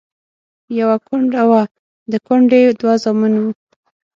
[0.79, 1.63] يوه کونډه وه،
[2.11, 3.51] د کونډې دوه زامن وو.